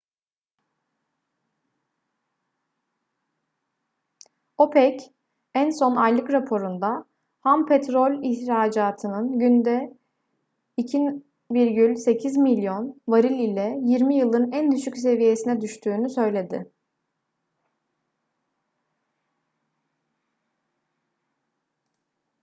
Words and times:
opec 4.57 5.03
en 5.55 5.69
son 5.71 5.95
aylık 5.95 6.31
raporunda 6.33 7.05
ham 7.39 7.65
petrol 7.65 8.23
ihracatının 8.23 9.39
günde 9.39 9.97
2,8 10.77 12.37
milyon 12.37 13.01
varil 13.07 13.39
ile 13.39 13.77
yirmi 13.83 14.15
yılın 14.17 14.51
en 14.51 14.71
düşük 14.71 14.97
seviyesine 14.97 15.61
düştüğünü 15.61 16.09
söyledi 16.09 16.71